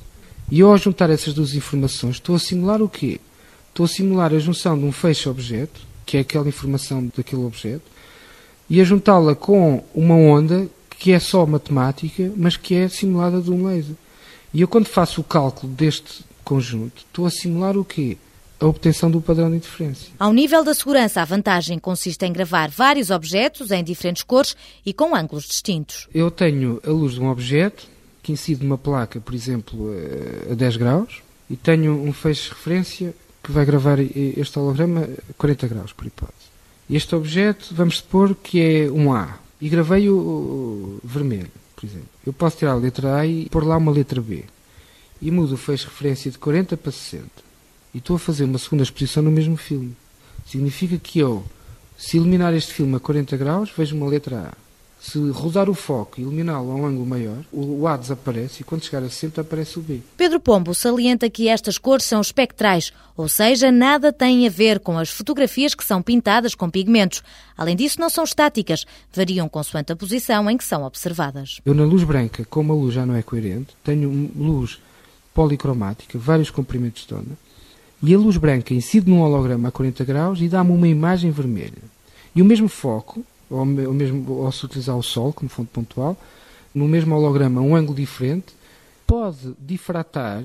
E 0.51 0.61
eu, 0.61 0.71
ao 0.71 0.79
juntar 0.79 1.11
essas 1.11 1.33
duas 1.33 1.55
informações, 1.55 2.17
estou 2.17 2.37
a 2.37 2.39
simular 2.39 2.83
o 2.83 2.89
quê? 2.89 3.21
Estou 3.71 3.85
a 3.85 3.89
simular 3.89 4.33
a 4.33 4.39
junção 4.39 4.79
de 4.79 4.85
um 4.85 4.93
feixe-objeto, 4.93 5.81
que 6.05 6.17
é 6.17 6.21
aquela 6.21 6.49
informação 6.49 7.11
daquele 7.17 7.43
objeto, 7.45 7.83
e 8.69 8.81
a 8.81 8.85
juntá-la 8.85 9.35
com 9.35 9.83
uma 9.95 10.15
onda 10.15 10.69
que 10.99 11.13
é 11.13 11.19
só 11.19 11.45
matemática, 11.47 12.33
mas 12.37 12.57
que 12.57 12.75
é 12.75 12.89
simulada 12.89 13.41
de 13.41 13.51
um 13.51 13.67
laser. 13.67 13.97
E 14.53 14.61
eu, 14.61 14.69
quando 14.69 14.87
faço 14.87 15.21
o 15.21 15.25
cálculo 15.25 15.73
deste 15.73 16.25
conjunto, 16.45 16.99
estou 16.99 17.27
a 17.27 17.31
simular 17.31 17.77
o 17.77 17.85
quê? 17.85 18.17
A 18.65 18.69
obtenção 18.69 19.11
do 19.11 19.21
padrão 19.21 19.51
de 19.51 19.57
interferência. 19.57 20.11
Ao 20.19 20.33
nível 20.33 20.65
da 20.65 20.73
segurança, 20.73 21.21
a 21.21 21.25
vantagem 21.25 21.79
consiste 21.79 22.25
em 22.25 22.33
gravar 22.33 22.71
vários 22.71 23.11
objetos 23.11 23.71
em 23.71 23.85
diferentes 23.85 24.23
cores 24.23 24.57
e 24.85 24.93
com 24.93 25.15
ângulos 25.15 25.45
distintos. 25.45 26.09
Eu 26.15 26.31
tenho 26.31 26.81
a 26.87 26.91
luz 26.91 27.15
de 27.15 27.21
um 27.21 27.29
objeto 27.29 27.87
que 28.23 28.33
incide 28.33 28.65
numa 28.65 28.79
placa, 28.79 29.21
por 29.21 29.35
exemplo, 29.35 29.91
a 30.51 30.55
10 30.55 30.77
graus, 30.79 31.23
e 31.51 31.57
tenho 31.57 31.93
um 31.93 32.13
feixe 32.13 32.45
de 32.45 32.49
referência 32.51 33.15
que 33.43 33.53
vai 33.53 33.67
gravar 33.67 33.99
este 34.01 34.59
holograma 34.59 35.03
a 35.03 35.33
40 35.35 35.69
graus, 35.69 35.93
por 35.93 36.07
hipótese. 36.07 36.49
Este 36.89 37.15
objeto, 37.15 37.75
vamos 37.75 37.99
supor 37.99 38.35
que 38.35 38.61
é 38.61 38.91
um 38.91 39.13
A, 39.13 39.39
e 39.61 39.69
gravei 39.69 40.09
o 40.09 40.99
vermelho, 41.05 41.51
por 41.77 41.85
exemplo. 41.85 42.09
Eu 42.27 42.33
posso 42.33 42.57
tirar 42.57 42.73
a 42.73 42.77
letra 42.77 43.17
A 43.17 43.27
e 43.27 43.47
pôr 43.51 43.67
lá 43.67 43.77
uma 43.77 43.93
letra 43.93 44.23
B. 44.23 44.45
E 45.21 45.31
mudo 45.31 45.55
o 45.55 45.59
feixe 45.59 45.85
de 45.85 45.91
referência 45.91 46.31
de 46.31 46.39
40 46.39 46.79
para 46.79 46.93
60 46.93 47.44
e 47.95 47.99
estou 47.99 48.17
a 48.17 48.19
fazer 48.19 48.45
uma 48.45 48.59
segunda 48.59 48.83
exposição 48.83 49.23
no 49.23 49.31
mesmo 49.31 49.57
filme. 49.57 49.95
Significa 50.45 50.99
que 50.99 51.19
eu, 51.19 51.45
se 51.97 52.17
iluminar 52.17 52.53
este 52.53 52.75
filme 52.75 52.97
a 52.97 53.01
40 53.01 53.37
graus, 53.37 53.71
vejo 53.75 53.97
uma 53.97 54.09
letra 54.09 54.51
A. 54.51 54.65
Se 55.01 55.19
rodar 55.31 55.69
o 55.69 55.75
foco 55.75 56.19
e 56.19 56.23
iluminá-lo 56.23 56.71
a 56.71 56.75
um 56.75 56.87
ângulo 56.87 57.05
maior, 57.05 57.37
o 57.53 57.87
A 57.87 57.95
desaparece 57.95 58.63
e 58.63 58.65
quando 58.65 58.85
chegar 58.85 59.03
a 59.03 59.09
60 59.11 59.43
aparece 59.43 59.79
o 59.79 59.83
B. 59.83 60.01
Pedro 60.17 60.41
Pombo 60.41 60.75
salienta 60.75 61.29
que 61.29 61.47
estas 61.47 61.77
cores 61.77 62.07
são 62.07 62.23
espectrais, 62.23 62.91
ou 63.15 63.29
seja, 63.29 63.71
nada 63.71 64.11
tem 64.11 64.47
a 64.47 64.51
ver 64.51 64.81
com 64.81 64.99
as 64.99 65.11
fotografias 65.11 65.75
que 65.75 65.85
são 65.85 66.01
pintadas 66.01 66.55
com 66.55 66.71
pigmentos. 66.71 67.23
Além 67.55 67.77
disso, 67.77 68.01
não 68.01 68.09
são 68.09 68.25
estáticas, 68.25 68.87
variam 69.13 69.47
consoante 69.47 69.93
a 69.93 69.97
posição 69.97 70.51
em 70.51 70.57
que 70.57 70.65
são 70.65 70.83
observadas. 70.85 71.61
Eu 71.67 71.75
na 71.75 71.85
luz 71.85 72.03
branca, 72.03 72.43
como 72.49 72.73
a 72.73 72.77
luz 72.77 72.95
já 72.95 73.05
não 73.05 73.15
é 73.15 73.23
coerente, 73.23 73.77
tenho 73.85 74.31
luz 74.35 74.79
policromática, 75.35 76.19
vários 76.19 76.49
comprimentos 76.49 77.07
de 77.07 77.13
onda, 77.13 77.37
e 78.03 78.15
a 78.15 78.19
luz 78.19 78.37
branca 78.37 78.75
incide 78.75 79.09
num 79.09 79.23
holograma 79.23 79.69
a 79.69 79.73
40 79.73 80.05
graus 80.05 80.41
e 80.41 80.49
dá-me 80.49 80.73
uma 80.73 80.89
imagem 80.89 81.31
vermelha. 81.31 81.83
E 82.35 82.43
o 82.43 82.45
mesmo 82.45 82.69
foco, 82.69 83.25
ou 83.49 83.65
mesmo, 83.65 84.33
ou 84.33 84.53
se 84.53 84.65
utilizar 84.65 84.97
o 84.97 85.03
Sol 85.03 85.33
como 85.33 85.49
fonte 85.49 85.71
pontual, 85.73 86.17
no 86.75 86.89
mesmo 86.89 87.15
holograma, 87.15 87.61
um 87.61 87.77
ângulo 87.77 87.97
diferente, 87.97 88.47
pode 89.07 89.55
difratar 89.61 90.45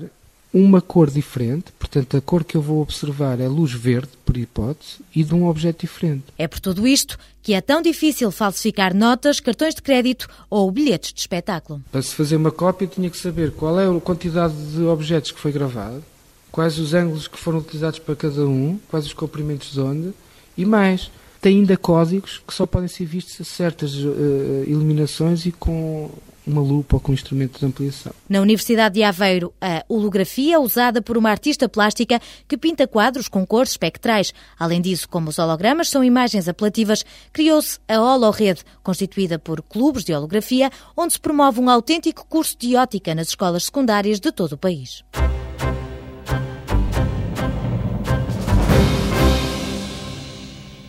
uma 0.52 0.80
cor 0.80 1.08
diferente, 1.10 1.66
portanto, 1.78 2.16
a 2.16 2.20
cor 2.20 2.42
que 2.42 2.56
eu 2.56 2.62
vou 2.62 2.82
observar 2.82 3.40
é 3.40 3.46
luz 3.46 3.72
verde, 3.72 4.10
por 4.24 4.36
hipótese, 4.36 4.96
e 5.14 5.22
de 5.22 5.34
um 5.34 5.46
objeto 5.46 5.82
diferente. 5.82 6.24
É 6.36 6.48
por 6.48 6.58
tudo 6.58 6.86
isto 6.86 7.18
que 7.42 7.54
é 7.54 7.60
tão 7.60 7.80
difícil 7.80 8.30
falsificar 8.30 8.94
notas, 8.94 9.40
cartões 9.40 9.74
de 9.74 9.82
crédito 9.82 10.28
ou 10.48 10.70
bilhetes 10.70 11.12
de 11.12 11.20
espetáculo. 11.20 11.82
Para 11.90 12.02
se 12.02 12.14
fazer 12.14 12.36
uma 12.36 12.50
cópia, 12.50 12.88
tinha 12.88 13.08
que 13.08 13.16
saber 13.16 13.52
qual 13.52 13.78
é 13.78 13.86
a 13.86 14.00
quantidade 14.00 14.54
de 14.72 14.82
objetos 14.82 15.30
que 15.30 15.38
foi 15.38 15.52
gravado, 15.52 16.02
quais 16.50 16.78
os 16.78 16.94
ângulos 16.94 17.28
que 17.28 17.38
foram 17.38 17.58
utilizados 17.58 17.98
para 17.98 18.16
cada 18.16 18.46
um, 18.46 18.78
quais 18.88 19.06
os 19.06 19.12
comprimentos 19.12 19.72
de 19.72 19.80
onda 19.80 20.12
e 20.56 20.64
mais. 20.64 21.10
Tem 21.40 21.58
ainda 21.58 21.76
códigos 21.76 22.42
que 22.46 22.52
só 22.52 22.66
podem 22.66 22.88
ser 22.88 23.06
vistos 23.06 23.40
a 23.40 23.44
certas 23.44 23.94
uh, 23.94 24.64
iluminações 24.66 25.46
e 25.46 25.52
com 25.52 26.10
uma 26.46 26.60
lupa 26.60 26.96
ou 26.96 27.00
com 27.00 27.12
um 27.12 27.14
instrumento 27.14 27.58
de 27.58 27.66
ampliação. 27.66 28.12
Na 28.28 28.40
Universidade 28.40 28.96
de 28.96 29.02
Aveiro, 29.02 29.52
a 29.60 29.84
holografia 29.88 30.56
é 30.56 30.58
usada 30.58 31.00
por 31.00 31.16
uma 31.16 31.30
artista 31.30 31.68
plástica 31.68 32.20
que 32.48 32.58
pinta 32.58 32.86
quadros 32.86 33.28
com 33.28 33.46
cores 33.46 33.70
espectrais. 33.70 34.32
Além 34.58 34.80
disso, 34.80 35.08
como 35.08 35.30
os 35.30 35.38
hologramas 35.38 35.88
são 35.88 36.02
imagens 36.02 36.48
apelativas, 36.48 37.04
criou-se 37.32 37.78
a 37.88 38.00
Holorede, 38.00 38.62
constituída 38.82 39.38
por 39.38 39.62
clubes 39.62 40.04
de 40.04 40.12
holografia, 40.12 40.70
onde 40.96 41.14
se 41.14 41.20
promove 41.20 41.60
um 41.60 41.70
autêntico 41.70 42.26
curso 42.28 42.56
de 42.58 42.76
ótica 42.76 43.14
nas 43.14 43.28
escolas 43.28 43.64
secundárias 43.64 44.20
de 44.20 44.32
todo 44.32 44.52
o 44.52 44.58
país. 44.58 45.04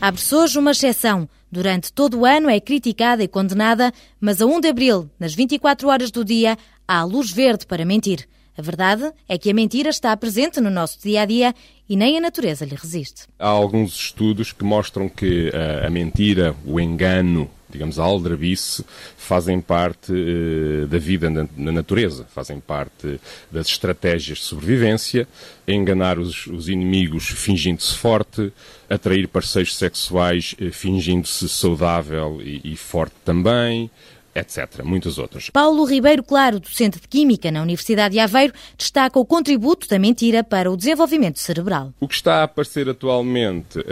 Abre-se 0.01 0.34
hoje 0.34 0.58
uma 0.58 0.72
exceção. 0.72 1.29
Durante 1.51 1.93
todo 1.93 2.17
o 2.17 2.25
ano 2.25 2.50
é 2.50 2.60
criticada 2.60 3.24
e 3.24 3.27
condenada, 3.27 3.93
mas 4.20 4.41
a 4.41 4.48
1 4.48 4.60
de 4.60 4.67
abril, 4.70 5.08
nas 5.20 5.36
24 5.36 5.88
horas 5.88 6.10
do 6.10 6.25
dia, 6.25 6.58
há 6.88 7.03
luz 7.03 7.29
verde 7.29 7.67
para 7.67 7.86
mentir. 7.86 8.27
A 8.58 8.63
verdade 8.63 9.13
é 9.29 9.38
que 9.38 9.51
a 9.51 9.53
mentira 9.53 9.91
está 9.91 10.17
presente 10.17 10.60
no 10.60 10.72
nosso 10.72 11.00
dia 11.00 11.22
a 11.22 11.25
dia 11.25 11.53
e 11.88 11.96
nem 11.96 12.17
a 12.17 12.22
natureza 12.22 12.65
lhe 12.65 12.74
resiste. 12.74 13.27
Há 13.38 13.48
alguns 13.48 13.93
estudos 13.93 14.51
que 14.51 14.63
mostram 14.63 15.08
que 15.08 15.51
a, 15.53 15.86
a 15.86 15.89
mentira, 15.91 16.55
o 16.65 16.79
engano, 16.79 17.48
digamos, 17.72 18.00
a 18.00 18.04
aldrabice, 18.04 18.84
fazem 19.18 19.62
parte 19.62 20.12
uh, 20.12 20.88
da 20.88 20.98
vida 20.98 21.30
na, 21.30 21.48
na, 21.56 21.72
natureza, 21.72 22.25
fazem 22.34 22.60
parte 22.60 23.20
das 23.51 23.68
estratégias 23.68 24.40
de 24.40 24.44
sobrevivência, 24.44 25.28
enganar 25.68 26.20
os, 26.20 26.48
os 26.48 26.68
inimigos 26.70 27.28
fingindo-se 27.28 27.96
forte, 27.96 28.51
atrair 28.90 29.28
parceiros 29.28 29.75
sexuais 29.75 30.56
uh, 30.62 30.72
fingindo-se 30.72 31.48
saudável 31.48 32.42
e, 32.44 32.74
e 32.74 32.75
forte 32.75 33.16
também, 33.24 33.90
etc. 34.34 34.84
Muitos 34.84 35.18
outros. 35.18 35.50
Paulo 35.50 35.84
Ribeiro 35.86 36.24
Claro, 36.24 36.60
docente 36.60 37.00
de 37.00 37.08
Química 37.08 37.52
na 37.52 37.62
Universidade 37.62 38.14
de 38.14 38.20
Aveiro, 38.20 38.54
destaca 38.78 39.20
o 39.20 39.26
contributo 39.26 39.88
da 39.88 40.00
mentira 40.00 40.44
para 40.44 40.72
o 40.72 40.78
desenvolvimento 40.78 41.40
cerebral. 41.40 41.94
O 42.00 42.08
que 42.08 42.16
está 42.16 42.42
a 42.42 42.44
aparecer 42.44 42.90
atualmente 42.90 43.80
uh, 43.80 43.84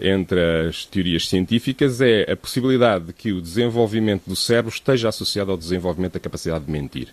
entre 0.00 0.68
as 0.68 0.84
teorias 0.84 1.28
científicas 1.28 2.00
é 2.00 2.30
a 2.30 2.36
possibilidade 2.36 3.06
de 3.06 3.12
que 3.12 3.32
o 3.32 3.40
desenvolvimento 3.40 4.24
do 4.26 4.36
cérebro 4.36 4.72
esteja 4.72 5.08
associado 5.08 5.50
ao 5.50 5.56
desenvolvimento 5.56 6.14
da 6.14 6.20
capacidade 6.20 6.64
de 6.64 6.70
mentir. 6.70 7.08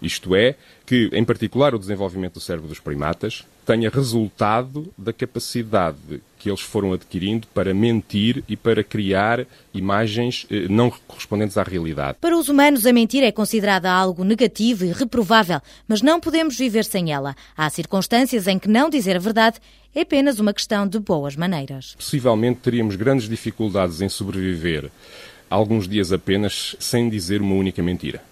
Isto 0.00 0.34
é, 0.34 0.54
que, 0.86 1.10
em 1.12 1.24
particular, 1.24 1.74
o 1.74 1.78
desenvolvimento 1.78 2.34
do 2.34 2.40
cérebro 2.40 2.68
dos 2.68 2.78
primatas 2.80 3.44
tenha 3.66 3.90
resultado 3.90 4.90
da 4.96 5.12
capacidade 5.12 6.22
que 6.38 6.48
eles 6.48 6.60
foram 6.60 6.92
adquirindo 6.94 7.46
para 7.48 7.74
mentir 7.74 8.42
e 8.48 8.56
para 8.56 8.82
criar 8.82 9.44
imagens 9.74 10.46
eh, 10.50 10.66
não 10.70 10.90
correspondentes 11.06 11.58
à 11.58 11.62
realidade. 11.62 12.16
Para 12.20 12.38
os 12.38 12.48
humanos, 12.48 12.86
a 12.86 12.92
mentira 12.92 13.26
é 13.26 13.32
considerada 13.32 13.90
algo 13.90 14.24
negativo 14.24 14.86
e 14.86 14.92
reprovável, 14.92 15.60
mas 15.86 16.00
não 16.00 16.18
podemos 16.18 16.56
viver 16.56 16.84
sem 16.84 17.12
ela. 17.12 17.36
Há 17.54 17.68
circunstâncias 17.68 18.46
em 18.46 18.58
que 18.58 18.68
não 18.68 18.88
dizer 18.88 19.16
a 19.16 19.20
verdade 19.20 19.58
é 19.94 20.02
apenas 20.02 20.38
uma 20.38 20.54
questão 20.54 20.86
de 20.86 20.98
boas 20.98 21.36
maneiras. 21.36 21.94
Possivelmente 21.96 22.60
teríamos 22.60 22.96
grandes 22.96 23.28
dificuldades 23.28 24.00
em 24.00 24.08
sobreviver 24.08 24.90
alguns 25.50 25.88
dias 25.88 26.12
apenas 26.12 26.76
sem 26.78 27.08
dizer 27.08 27.40
uma 27.40 27.54
única 27.54 27.82
mentira. 27.82 28.22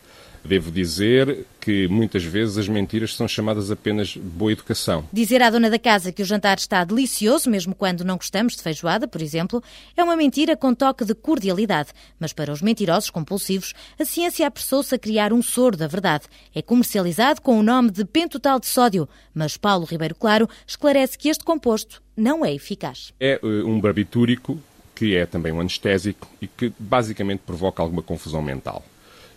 Devo 0.47 0.71
dizer 0.71 1.45
que 1.61 1.89
muitas 1.89 2.23
vezes 2.23 2.57
as 2.57 2.69
mentiras 2.69 3.15
são 3.17 3.27
chamadas 3.27 3.71
apenas 3.71 4.17
boa 4.17 4.53
educação. 4.53 5.05
Dizer 5.13 5.43
à 5.43 5.51
dona 5.51 5.69
da 5.69 5.79
casa 5.79 6.13
que 6.13 6.23
o 6.23 6.25
jantar 6.25 6.59
está 6.59 6.85
delicioso, 6.85 7.51
mesmo 7.51 7.75
quando 7.75 8.05
não 8.05 8.17
gostamos 8.17 8.55
de 8.55 8.63
feijoada, 8.63 9.09
por 9.09 9.21
exemplo, 9.21 9.63
é 9.97 10.05
uma 10.05 10.17
mentira 10.17 10.57
com 10.57 10.73
toque 10.73 11.05
de 11.05 11.15
cordialidade. 11.15 11.91
Mas 12.21 12.33
para 12.33 12.53
os 12.53 12.63
mentirosos 12.63 13.11
compulsivos, 13.11 13.75
a 13.99 14.05
ciência 14.05 14.47
apressou-se 14.47 14.95
a 14.95 14.99
criar 14.99 15.33
um 15.33 15.43
soro 15.43 15.77
da 15.77 15.89
verdade. 15.89 16.27
É 16.55 16.63
comercializado 16.63 17.43
com 17.43 17.59
o 17.59 17.63
nome 17.63 17.91
de 17.91 18.05
pentotal 18.05 18.61
de 18.61 18.67
sódio, 18.67 19.09
mas 19.35 19.57
Paulo 19.57 19.85
Ribeiro 19.85 20.15
Claro 20.15 20.49
esclarece 20.67 21.19
que 21.19 21.29
este 21.29 21.45
composto 21.45 22.01
não 22.17 22.45
é 22.45 22.55
eficaz. 22.55 23.13
É 23.19 23.41
uh, 23.43 23.69
um 23.69 23.81
barbitúrico 23.81 24.59
que 24.95 25.15
é 25.15 25.27
também 25.27 25.53
um 25.53 25.61
anestésico 25.61 26.27
e 26.41 26.47
que 26.47 26.73
basicamente 26.79 27.41
provoca 27.41 27.83
alguma 27.83 28.03
confusão 28.03 28.41
mental. 28.41 28.83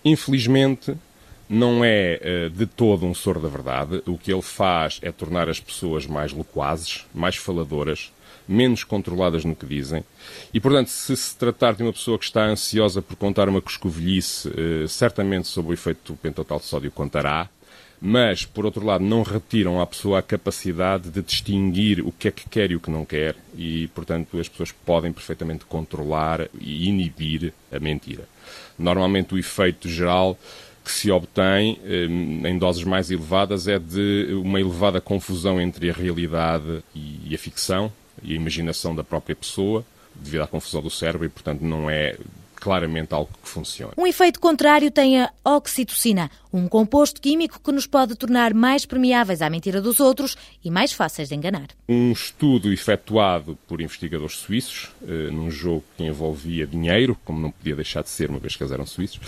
Infelizmente, 0.04 0.96
não 1.50 1.84
é 1.84 2.22
uh, 2.22 2.50
de 2.52 2.66
todo 2.66 3.06
um 3.06 3.14
soro 3.14 3.40
da 3.40 3.50
verdade. 3.50 4.04
O 4.06 4.18
que 4.18 4.32
ele 4.32 4.42
faz 4.42 5.00
é 5.02 5.12
tornar 5.12 5.50
as 5.50 5.60
pessoas 5.60 6.06
mais 6.06 6.32
loquazes, 6.32 7.06
mais 7.14 7.36
faladoras, 7.36 8.12
menos 8.48 8.84
controladas 8.84 9.44
no 9.44 9.56
que 9.56 9.66
dizem. 9.66 10.04
E, 10.54 10.60
portanto, 10.60 10.90
se 10.90 11.18
se 11.18 11.36
tratar 11.36 11.74
de 11.74 11.84
uma 11.84 11.94
pessoa 11.94 12.20
que 12.20 12.26
está 12.26 12.46
ansiosa 12.46 13.02
por 13.02 13.16
contar 13.16 13.50
uma 13.50 13.62
coscovilhice, 13.62 14.50
uh, 14.50 14.88
certamente 14.88 15.48
sob 15.48 15.70
o 15.70 15.74
efeito 15.74 16.14
do 16.14 16.18
pentotal 16.18 16.60
de 16.60 16.66
sódio 16.66 16.92
contará. 16.92 17.50
Mas, 18.02 18.46
por 18.46 18.66
outro 18.66 18.86
lado, 18.86 19.04
não 19.04 19.24
retiram 19.24 19.82
à 19.82 19.86
pessoa 19.86 20.20
a 20.20 20.22
capacidade 20.22 21.10
de 21.10 21.22
distinguir 21.22 22.00
o 22.00 22.12
que 22.14 22.30
é 22.30 22.32
que 22.32 22.48
quer 22.48 22.72
e 22.72 22.76
o 22.76 22.80
que 22.80 22.90
não 22.90 23.04
quer, 23.04 23.36
e, 23.58 23.88
portanto, 23.88 24.40
as 24.40 24.48
pessoas 24.48 24.72
podem 24.72 25.12
perfeitamente 25.12 25.66
controlar 25.66 26.48
e 26.60 26.88
inibir 26.88 27.54
a 27.72 27.78
mentira. 27.80 28.24
Normalmente, 28.78 29.34
o 29.34 29.38
efeito 29.38 29.90
geral 29.90 30.40
que 30.84 30.92
se 30.92 31.12
obtém 31.12 31.78
eh, 31.84 32.06
em 32.06 32.58
doses 32.58 32.84
mais 32.86 33.12
elevadas 33.12 33.68
é 33.68 33.78
de 33.78 34.30
uma 34.32 34.62
elevada 34.62 35.02
confusão 35.02 35.60
entre 35.60 35.90
a 35.90 35.94
realidade 35.94 36.82
e 36.96 37.36
a 37.36 37.38
ficção 37.38 37.92
e 38.24 38.32
a 38.32 38.36
imaginação 38.36 38.96
da 38.96 39.04
própria 39.04 39.36
pessoa, 39.36 39.86
devido 40.16 40.42
à 40.42 40.48
confusão 40.48 40.82
do 40.82 40.90
cérebro, 40.90 41.28
e, 41.28 41.30
portanto, 41.30 41.62
não 41.62 41.90
é 41.90 42.16
claramente 42.60 43.14
algo 43.14 43.30
que 43.42 43.50
funciona. 43.50 43.94
Um 43.98 44.06
efeito 44.06 44.40
contrário 44.40 44.92
tem 44.92 45.22
a 45.22 45.32
oxitocina, 45.44 46.30
um 46.52 46.68
composto 46.68 47.22
químico 47.22 47.60
que 47.60 47.72
nos 47.72 47.88
pode 47.88 48.16
tornar 48.16 48.54
mais 48.54 48.86
permeáveis 48.86 49.42
à 49.42 49.50
mentira 49.50 49.82
dos 49.82 50.00
outros 50.00 50.36
e 50.64 50.70
mais 50.70 50.92
fáceis 50.92 51.30
de 51.30 51.36
enganar. 51.36 51.68
Um 51.88 52.12
estudo 52.12 52.72
efetuado 52.72 53.58
por 53.68 53.82
investigadores 53.82 54.38
suíços, 54.38 54.92
eh, 55.08 55.30
num 55.32 55.50
jogo 55.50 55.84
que 55.96 56.04
envolvia 56.04 56.68
dinheiro, 56.68 57.18
como 57.26 57.40
não 57.40 57.52
podia 57.52 57.76
deixar 57.76 58.04
de 58.04 58.10
ser, 58.10 58.30
uma 58.30 58.40
vez 58.40 58.56
que 58.56 58.64
eles 58.64 58.72
eram 58.72 58.86
suíços, 58.86 59.20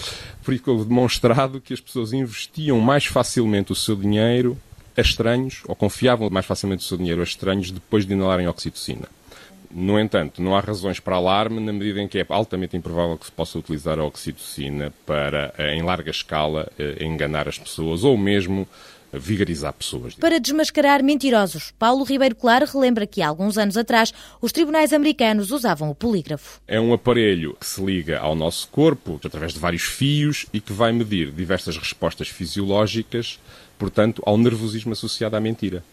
ficou 0.42 0.84
demonstrado 0.84 1.62
que 1.62 1.74
as 1.74 1.80
pessoas 1.80 2.14
investiam 2.14 2.80
mais 2.80 3.06
facilmente 3.06 3.72
o 3.72 3.76
seu 3.76 3.96
dinheiro 3.96 4.58
a 4.98 5.02
estranhos, 5.02 5.62
ou 5.68 5.76
confiavam 5.76 6.30
mais 6.30 6.46
facilmente 6.46 6.84
o 6.84 6.88
seu 6.88 6.98
dinheiro 6.98 7.22
a 7.22 7.24
estranhos 7.24 7.72
depois 7.72 8.06
de 8.06 8.14
inalarem 8.14 8.48
oxitocina. 8.48 9.08
No 9.74 10.00
entanto, 10.00 10.42
não 10.42 10.56
há 10.56 10.60
razões 10.60 11.00
para 11.00 11.16
alarme 11.16 11.60
na 11.60 11.72
medida 11.72 12.01
em 12.01 12.08
que 12.08 12.20
é 12.20 12.25
altamente 12.30 12.75
improvável 12.75 13.18
que 13.18 13.25
se 13.25 13.32
possa 13.32 13.58
utilizar 13.58 14.00
a 14.00 14.04
oxitocina 14.04 14.94
para, 15.06 15.54
eh, 15.58 15.75
em 15.75 15.82
larga 15.82 16.12
escala, 16.12 16.72
eh, 16.78 17.04
enganar 17.04 17.48
as 17.48 17.58
pessoas 17.58 18.04
ou 18.04 18.18
mesmo 18.18 18.68
vigarizar 19.13 19.74
pessoas. 19.74 20.16
Para 20.16 20.40
desmascarar 20.40 21.04
mentirosos, 21.04 21.74
Paulo 21.78 22.04
Ribeiro 22.04 22.36
Claro 22.36 22.66
relembra 22.66 23.06
que 23.06 23.22
há 23.22 23.28
alguns 23.28 23.58
anos 23.58 23.78
atrás 23.78 24.13
os 24.42 24.51
tribunais 24.51 24.94
americanos 24.94 25.51
usavam 25.51 25.90
o 25.90 25.96
polígrafo. 25.96 26.60
É 26.68 26.80
um 26.80 26.94
aparelho 26.94 27.56
que 27.60 27.66
se 27.66 27.84
liga 27.84 28.20
ao 28.20 28.36
nosso 28.36 28.68
corpo 28.70 29.20
através 29.24 29.54
de 29.54 29.60
vários 29.60 29.84
fios 29.84 30.46
e 30.54 30.60
que 30.60 30.74
vai 30.74 30.92
medir 30.92 31.32
diversas 31.32 31.78
respostas 31.78 32.30
fisiológicas, 32.30 33.40
portanto, 33.78 34.22
ao 34.25 34.38
nervosismo 34.38 34.94
associado 34.94 35.36
à 35.36 35.40
mentira. 35.40 35.84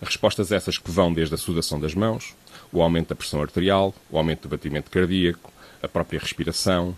Respostas 0.00 0.50
essas 0.50 0.78
que 0.78 0.90
vão 0.90 1.12
desde 1.12 1.34
a 1.34 1.38
sudação 1.38 1.78
das 1.78 1.94
mãos, 1.94 2.34
o 2.72 2.82
aumento 2.82 3.08
da 3.08 3.14
pressão 3.14 3.40
arterial, 3.42 3.94
o 4.10 4.18
aumento 4.18 4.42
do 4.42 4.48
batimento 4.48 4.90
cardíaco, 4.90 5.52
a 5.82 5.88
própria 5.88 6.20
respiração. 6.20 6.96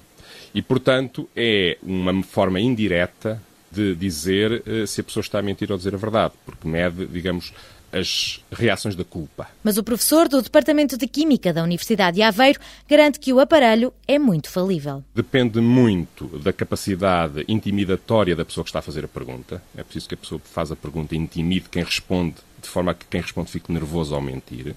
E, 0.55 0.61
portanto, 0.61 1.29
é 1.35 1.79
uma 1.83 2.23
forma 2.23 2.61
indireta 2.61 3.41
de 3.71 3.95
dizer 3.95 4.63
uh, 4.67 4.87
se 4.87 5.01
a 5.01 5.05
pessoa 5.05 5.23
está 5.23 5.39
a 5.39 5.43
mentir 5.43 5.71
ou 5.73 5.79
dizer 5.79 5.95
a 5.95 5.99
verdade, 5.99 6.35
porque 6.45 6.69
mede, 6.69 7.07
digamos, 7.07 7.53
as 7.93 8.43
reações 8.51 8.97
da 8.97 9.05
culpa. 9.05 9.49
Mas 9.63 9.77
o 9.77 9.85
professor 9.85 10.29
do 10.29 10.41
Departamento 10.41 10.97
de 10.97 11.07
Química 11.07 11.53
da 11.53 11.63
Universidade 11.63 12.17
de 12.17 12.23
Aveiro 12.23 12.59
garante 12.89 13.21
que 13.21 13.33
o 13.33 13.39
aparelho 13.39 13.93
é 14.09 14.19
muito 14.19 14.49
falível. 14.49 15.05
Depende 15.15 15.61
muito 15.61 16.27
da 16.39 16.53
capacidade 16.53 17.45
intimidatória 17.47 18.35
da 18.35 18.45
pessoa 18.45 18.65
que 18.65 18.71
está 18.71 18.79
a 18.79 18.83
fazer 18.83 19.05
a 19.05 19.09
pergunta. 19.09 19.63
É 19.77 19.83
preciso 19.83 20.09
que 20.09 20.15
a 20.15 20.19
pessoa 20.19 20.41
que 20.41 20.49
faz 20.49 20.73
a 20.73 20.77
pergunta 20.77 21.15
intimide 21.15 21.69
quem 21.69 21.85
responde, 21.85 22.37
de 22.61 22.69
forma 22.69 22.93
a 22.93 22.95
que 22.95 23.05
quem 23.07 23.21
responde 23.21 23.51
fique 23.51 23.71
nervoso 23.71 24.15
ao 24.15 24.23
mentir. 24.23 24.75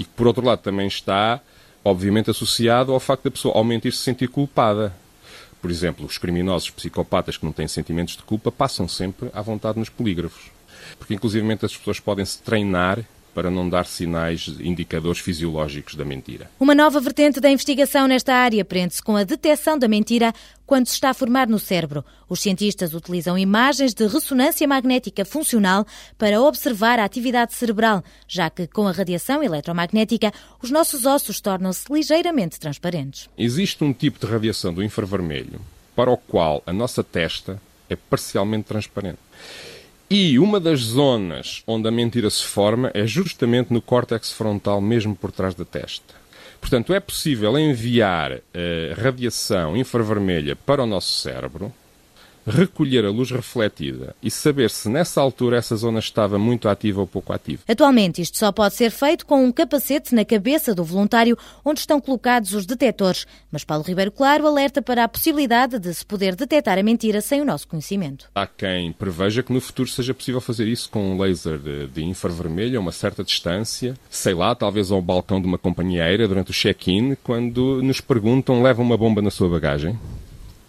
E 0.00 0.04
por 0.04 0.26
outro 0.26 0.44
lado 0.44 0.60
também 0.60 0.88
está, 0.88 1.40
obviamente, 1.84 2.28
associado 2.28 2.92
ao 2.92 2.98
facto 2.98 3.22
da 3.22 3.30
pessoa 3.30 3.56
ao 3.56 3.62
mentir 3.62 3.92
se 3.92 4.02
sentir 4.02 4.26
culpada. 4.26 4.92
Por 5.62 5.70
exemplo, 5.70 6.04
os 6.04 6.18
criminosos 6.18 6.70
psicopatas 6.70 7.36
que 7.36 7.44
não 7.44 7.52
têm 7.52 7.68
sentimentos 7.68 8.16
de 8.16 8.24
culpa 8.24 8.50
passam 8.50 8.88
sempre 8.88 9.30
à 9.32 9.40
vontade 9.40 9.78
nos 9.78 9.88
polígrafos 9.88 10.50
porque 10.98 11.14
inclusivamente 11.14 11.64
as 11.64 11.76
pessoas 11.76 12.00
podem 12.00 12.24
se 12.24 12.40
treinar 12.42 12.98
para 13.34 13.50
não 13.50 13.68
dar 13.68 13.86
sinais, 13.86 14.48
indicadores 14.60 15.20
fisiológicos 15.20 15.94
da 15.94 16.04
mentira. 16.04 16.50
Uma 16.58 16.74
nova 16.74 17.00
vertente 17.00 17.40
da 17.40 17.50
investigação 17.50 18.06
nesta 18.06 18.34
área 18.34 18.64
prende-se 18.64 19.02
com 19.02 19.16
a 19.16 19.24
detecção 19.24 19.78
da 19.78 19.88
mentira 19.88 20.32
quando 20.66 20.86
se 20.86 20.94
está 20.94 21.10
a 21.10 21.14
formar 21.14 21.48
no 21.48 21.58
cérebro. 21.58 22.04
Os 22.28 22.40
cientistas 22.40 22.94
utilizam 22.94 23.36
imagens 23.36 23.92
de 23.92 24.06
ressonância 24.06 24.66
magnética 24.68 25.24
funcional 25.24 25.86
para 26.16 26.40
observar 26.40 26.98
a 26.98 27.04
atividade 27.04 27.54
cerebral, 27.54 28.04
já 28.28 28.48
que 28.48 28.66
com 28.66 28.86
a 28.86 28.92
radiação 28.92 29.42
eletromagnética 29.42 30.32
os 30.62 30.70
nossos 30.70 31.06
ossos 31.06 31.40
tornam-se 31.40 31.92
ligeiramente 31.92 32.60
transparentes. 32.60 33.28
Existe 33.36 33.82
um 33.82 33.92
tipo 33.92 34.24
de 34.24 34.30
radiação 34.30 34.72
do 34.72 34.82
infravermelho 34.82 35.60
para 35.96 36.10
o 36.10 36.16
qual 36.16 36.62
a 36.64 36.72
nossa 36.72 37.02
testa 37.02 37.60
é 37.88 37.96
parcialmente 37.96 38.68
transparente. 38.68 39.18
E 40.12 40.40
uma 40.40 40.58
das 40.58 40.80
zonas 40.80 41.62
onde 41.64 41.86
a 41.86 41.90
mentira 41.92 42.28
se 42.28 42.42
forma 42.42 42.90
é 42.92 43.06
justamente 43.06 43.72
no 43.72 43.80
córtex 43.80 44.32
frontal, 44.32 44.80
mesmo 44.80 45.14
por 45.14 45.30
trás 45.30 45.54
da 45.54 45.64
testa. 45.64 46.14
Portanto, 46.60 46.92
é 46.92 46.98
possível 46.98 47.56
enviar 47.56 48.32
uh, 48.32 48.40
radiação 49.00 49.76
infravermelha 49.76 50.56
para 50.56 50.82
o 50.82 50.86
nosso 50.86 51.20
cérebro 51.20 51.72
recolher 52.46 53.04
a 53.04 53.10
luz 53.10 53.30
refletida 53.30 54.14
e 54.22 54.30
saber 54.30 54.70
se 54.70 54.88
nessa 54.88 55.20
altura 55.20 55.56
essa 55.56 55.76
zona 55.76 55.98
estava 55.98 56.38
muito 56.38 56.68
ativa 56.68 57.00
ou 57.00 57.06
pouco 57.06 57.32
ativa. 57.32 57.62
Atualmente, 57.68 58.20
isto 58.20 58.38
só 58.38 58.50
pode 58.52 58.74
ser 58.74 58.90
feito 58.90 59.26
com 59.26 59.44
um 59.44 59.52
capacete 59.52 60.14
na 60.14 60.24
cabeça 60.24 60.74
do 60.74 60.84
voluntário 60.84 61.36
onde 61.64 61.80
estão 61.80 62.00
colocados 62.00 62.52
os 62.54 62.66
detectores. 62.66 63.26
Mas 63.50 63.64
Paulo 63.64 63.84
Ribeiro 63.84 64.10
Claro 64.10 64.46
alerta 64.46 64.82
para 64.82 65.04
a 65.04 65.08
possibilidade 65.08 65.78
de 65.78 65.92
se 65.94 66.04
poder 66.04 66.34
detectar 66.34 66.78
a 66.78 66.82
mentira 66.82 67.20
sem 67.20 67.40
o 67.40 67.44
nosso 67.44 67.68
conhecimento. 67.68 68.28
Há 68.34 68.46
quem 68.46 68.92
preveja 68.92 69.42
que 69.42 69.52
no 69.52 69.60
futuro 69.60 69.88
seja 69.88 70.14
possível 70.14 70.40
fazer 70.40 70.66
isso 70.66 70.90
com 70.90 71.12
um 71.12 71.20
laser 71.20 71.58
de, 71.58 71.86
de 71.88 72.04
infravermelho 72.04 72.78
a 72.78 72.80
uma 72.80 72.92
certa 72.92 73.22
distância, 73.22 73.94
sei 74.08 74.34
lá, 74.34 74.54
talvez 74.54 74.90
ao 74.90 75.02
balcão 75.02 75.40
de 75.40 75.46
uma 75.46 75.58
companhia 75.58 76.04
aérea 76.04 76.28
durante 76.28 76.50
o 76.50 76.54
check-in, 76.54 77.16
quando 77.22 77.82
nos 77.82 78.00
perguntam 78.00 78.62
leva 78.62 78.82
uma 78.82 78.96
bomba 78.96 79.22
na 79.22 79.30
sua 79.30 79.48
bagagem. 79.48 79.98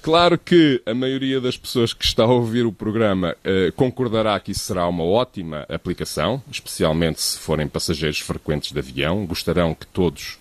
Claro 0.01 0.35
que 0.35 0.81
a 0.83 0.95
maioria 0.95 1.39
das 1.39 1.55
pessoas 1.55 1.93
que 1.93 2.03
está 2.03 2.23
a 2.23 2.27
ouvir 2.27 2.65
o 2.65 2.71
programa 2.71 3.35
eh, 3.43 3.71
concordará 3.75 4.39
que 4.39 4.51
isso 4.51 4.61
será 4.61 4.87
uma 4.87 5.03
ótima 5.03 5.63
aplicação, 5.69 6.41
especialmente 6.51 7.21
se 7.21 7.37
forem 7.37 7.67
passageiros 7.67 8.19
frequentes 8.19 8.71
de 8.71 8.79
avião. 8.79 9.27
Gostarão 9.27 9.75
que 9.75 9.85
todos 9.85 10.39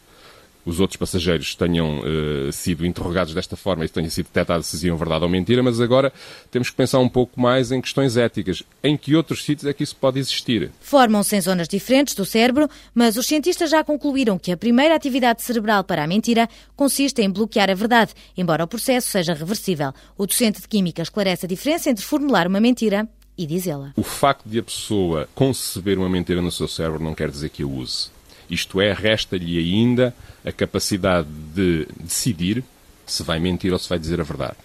os 0.64 0.81
outros 0.81 0.97
passageiros 0.97 1.55
tenham 1.55 2.00
uh, 2.00 2.52
sido 2.52 2.85
interrogados 2.85 3.35
desta 3.35 3.57
forma 3.57 3.85
e 3.85 3.88
tenha 3.88 4.11
sido 4.11 4.26
detectado 4.26 4.62
se 4.62 4.73
diziam 4.73 4.97
verdade 4.97 5.25
ou 5.25 5.31
mentira, 5.31 5.62
mas 5.62 5.81
agora 5.81 6.12
temos 6.50 6.71
que 6.71 6.76
pensar 6.76 6.99
um 6.99 7.09
pouco 7.09 7.40
mais 7.40 7.73
em 7.73 7.81
questões 7.81 8.17
éticas. 8.17 8.62
Em 8.83 8.97
que 8.97 9.14
outros 9.14 9.45
sítios 9.45 9.69
é 9.69 9.73
que 9.73 9.83
isso 9.83 9.97
pode 9.97 10.19
existir? 10.19 10.71
Formam-se 10.81 11.37
em 11.37 11.40
zonas 11.40 11.69
diferentes 11.69 12.14
do 12.14 12.25
cérebro, 12.25 12.69
mas 12.95 13.17
os 13.17 13.26
cientistas 13.26 13.71
já 13.71 13.83
concluíram 13.83 14.38
que 14.38 14.52
a 14.52 14.57
primeira 14.57 14.95
atividade 14.95 15.43
cerebral 15.43 15.85
para 15.85 16.05
a 16.05 16.07
mentira 16.07 16.49
consiste 16.76 17.23
em 17.23 17.31
bloquear 17.31 17.71
a 17.71 17.75
verdade, 17.75 18.12
embora 18.37 18.64
o 18.64 18.69
processo 18.69 19.09
seja 19.09 19.35
reversível. 19.35 19.93
O 20.17 20.26
docente 20.26 20.61
de 20.61 20.69
Química 20.69 21.02
esclarece 21.02 21.47
a 21.47 21.49
diferença 21.49 21.90
entre 21.90 22.05
formular 22.05 22.47
uma 22.47 22.61
mentira 22.61 23.09
e 23.37 23.47
dizê-la. 23.47 23.93
O 23.97 24.02
facto 24.02 24.47
de 24.47 24.59
a 24.59 24.62
pessoa 24.62 25.29
conceber 25.35 25.99
uma 25.99 26.09
mentira 26.09 26.43
no 26.43 26.52
seu 26.52 26.69
cérebro 26.69 27.02
não 27.02 27.14
quer 27.14 27.31
dizer 27.31 27.49
que 27.49 27.62
a 27.62 27.67
use. 27.67 28.11
Isto 28.50 28.80
é, 28.80 28.92
resta-lhe 28.92 29.59
ainda 29.59 30.14
a 30.45 30.50
capacidade 30.50 31.28
de 31.54 31.87
decidir 31.99 32.64
se 33.07 33.23
vai 33.23 33.38
mentir 33.38 33.73
ou 33.73 33.78
se 33.78 33.88
vai 33.88 33.99
dizer 33.99 34.21
a 34.21 34.25
verdade. 34.25 34.57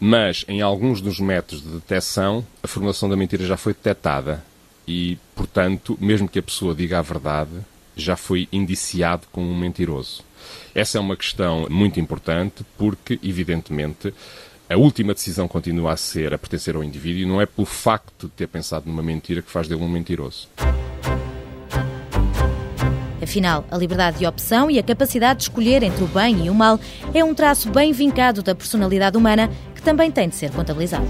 Mas 0.00 0.44
em 0.48 0.60
alguns 0.60 1.00
dos 1.00 1.20
métodos 1.20 1.62
de 1.62 1.70
detecção, 1.70 2.44
a 2.62 2.66
formulação 2.66 3.08
da 3.08 3.16
mentira 3.16 3.46
já 3.46 3.56
foi 3.56 3.72
detectada 3.72 4.44
e, 4.86 5.16
portanto, 5.34 5.96
mesmo 6.00 6.28
que 6.28 6.40
a 6.40 6.42
pessoa 6.42 6.74
diga 6.74 6.98
a 6.98 7.02
verdade, 7.02 7.52
já 7.96 8.16
foi 8.16 8.48
indiciado 8.52 9.26
como 9.30 9.48
um 9.48 9.56
mentiroso. 9.56 10.24
Essa 10.74 10.98
é 10.98 11.00
uma 11.00 11.16
questão 11.16 11.66
muito 11.70 12.00
importante 12.00 12.64
porque, 12.76 13.18
evidentemente, 13.22 14.12
a 14.68 14.76
última 14.76 15.14
decisão 15.14 15.46
continua 15.46 15.92
a 15.92 15.96
ser 15.96 16.32
a 16.32 16.38
pertencer 16.38 16.74
ao 16.74 16.82
indivíduo 16.82 17.22
e 17.22 17.26
não 17.26 17.40
é 17.40 17.46
pelo 17.46 17.66
facto 17.66 18.26
de 18.26 18.32
ter 18.32 18.48
pensado 18.48 18.88
numa 18.88 19.02
mentira 19.02 19.42
que 19.42 19.50
faz 19.50 19.68
dele 19.68 19.82
um 19.82 19.88
mentiroso. 19.88 20.48
Afinal, 23.22 23.64
a 23.70 23.76
liberdade 23.76 24.18
de 24.18 24.26
opção 24.26 24.70
e 24.70 24.78
a 24.78 24.82
capacidade 24.82 25.38
de 25.38 25.44
escolher 25.44 25.82
entre 25.82 26.02
o 26.02 26.08
bem 26.08 26.46
e 26.46 26.50
o 26.50 26.54
mal 26.54 26.78
é 27.14 27.22
um 27.22 27.32
traço 27.32 27.70
bem 27.70 27.92
vincado 27.92 28.42
da 28.42 28.54
personalidade 28.54 29.16
humana 29.16 29.48
que 29.74 29.82
também 29.82 30.10
tem 30.10 30.28
de 30.28 30.34
ser 30.34 30.50
contabilizado. 30.50 31.06